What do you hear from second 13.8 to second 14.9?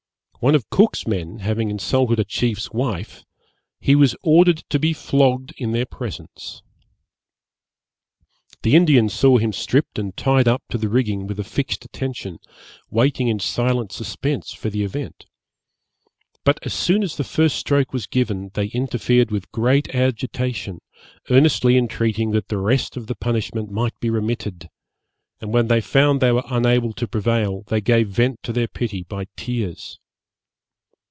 suspense for the